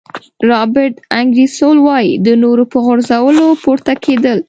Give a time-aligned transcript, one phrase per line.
[0.49, 4.37] رابرټ انګیرسول وایي د نورو په غورځولو پورته کېدل.